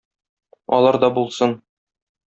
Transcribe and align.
Алар 0.79 0.99
да 1.05 1.13
булсын. 1.19 1.57